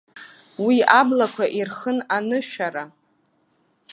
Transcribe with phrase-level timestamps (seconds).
[0.65, 2.83] Уи аблақәа ирхын анышәара.